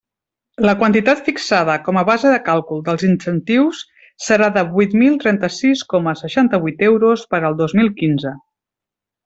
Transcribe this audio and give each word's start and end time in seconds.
La 0.67 0.73
quantitat 0.77 1.19
fixada 1.27 1.75
com 1.87 1.99
a 2.01 2.03
base 2.07 2.31
de 2.35 2.39
càlcul 2.47 2.81
dels 2.87 3.05
incentius 3.09 3.83
serà 4.29 4.49
de 4.57 4.65
vuit 4.73 4.97
mil 5.03 5.21
trenta-sis 5.27 5.87
coma 5.95 6.17
seixanta-vuit 6.25 6.83
euros 6.91 7.31
per 7.35 7.43
al 7.51 7.61
dos 7.63 7.81
mil 7.83 7.97
quinze. 8.01 8.37